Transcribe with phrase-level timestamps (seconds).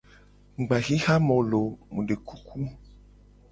[0.55, 2.59] Mu gba xixa mu lo o mu de kuku.